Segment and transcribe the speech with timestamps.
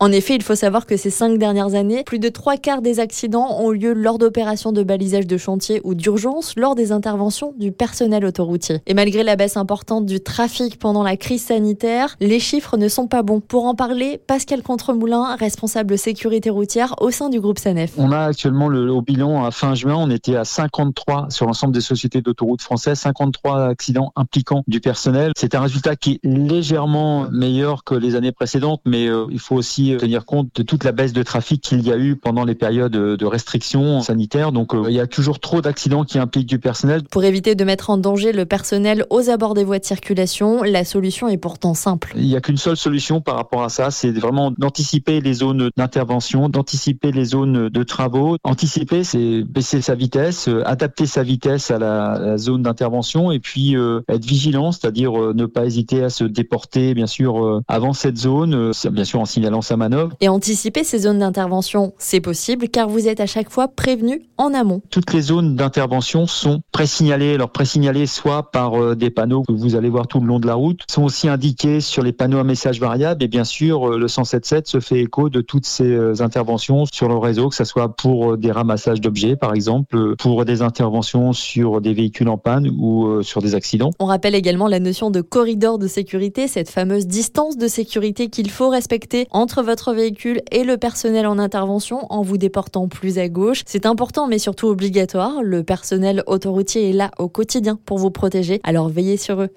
[0.00, 3.00] En effet, il faut savoir que ces cinq dernières années, plus de trois quarts des
[3.00, 7.72] accidents ont lieu lors d'opérations de balisage de chantier ou d'urgence lors des interventions du
[7.72, 8.80] personnel autoroutier.
[8.86, 13.08] Et malgré la baisse importante du trafic pendant la crise sanitaire, les chiffres ne sont
[13.08, 13.40] pas bons.
[13.40, 17.94] Pour en parler, Pascal Contremoulin, responsable sécurité routière au sein du groupe SANEF.
[17.98, 21.74] On a actuellement le, au bilan à fin juin, on était à 53 sur l'ensemble
[21.74, 25.32] des sociétés d'autoroutes françaises, 53 accidents impliquant du personnel.
[25.36, 29.56] C'est un résultat qui est légèrement meilleur que les années précédentes, mais euh, il faut
[29.56, 32.54] aussi tenir compte de toute la baisse de trafic qu'il y a eu pendant les
[32.54, 34.52] périodes de restrictions sanitaires.
[34.52, 37.02] Donc euh, il y a toujours trop d'accidents qui impliquent du personnel.
[37.04, 40.84] Pour éviter de mettre en danger le personnel aux abords des voies de circulation, la
[40.84, 42.12] solution est pourtant simple.
[42.16, 45.70] Il n'y a qu'une seule solution par rapport à ça, c'est vraiment d'anticiper les zones
[45.76, 48.36] d'intervention, d'anticiper les zones de travaux.
[48.44, 53.76] Anticiper, c'est baisser sa vitesse, euh, adapter sa vitesse à la, zone d'intervention et puis
[53.76, 58.72] euh, être vigilant, c'est-à-dire ne pas hésiter à se déporter, bien sûr, avant cette zone,
[58.90, 59.76] bien sûr en signalant sa
[60.20, 64.54] Et anticiper ces zones d'intervention, c'est possible car vous êtes à chaque fois prévenu en
[64.54, 64.82] amont.
[64.90, 67.34] Toutes les zones d'intervention sont présignalées.
[67.34, 70.46] Alors présignalées soit par euh, des panneaux que vous allez voir tout le long de
[70.46, 73.22] la route, sont aussi indiquées sur les panneaux à message variable.
[73.22, 77.08] Et bien sûr, euh, le 177 se fait écho de toutes ces euh, interventions sur
[77.08, 81.80] le réseau, que ce soit pour des ramassages d'objets, par exemple, pour des interventions sur
[81.80, 83.90] des véhicules en panne ou sur des accidents.
[83.98, 88.50] On rappelle également la notion de corridor de sécurité, cette fameuse distance de sécurité qu'il
[88.50, 93.28] faut respecter entre votre véhicule et le personnel en intervention en vous déportant plus à
[93.28, 93.62] gauche.
[93.66, 95.42] C'est important, mais surtout obligatoire.
[95.42, 99.50] Le personnel autoroutier est là au quotidien pour vous protéger, alors veillez sur eux.